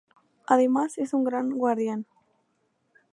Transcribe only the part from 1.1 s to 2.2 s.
un gran guardián.